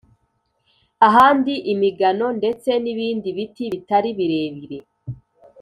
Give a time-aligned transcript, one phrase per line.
[1.07, 4.77] ahandi imigano, ndetse n’ibindi biti bitari birebire